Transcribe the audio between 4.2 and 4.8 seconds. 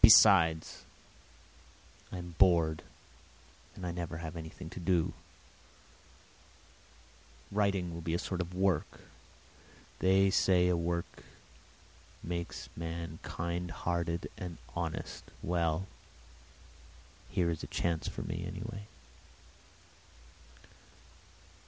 anything to